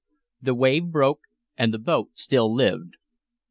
[0.41, 1.19] The wave broke,
[1.55, 2.95] and the boat still lived.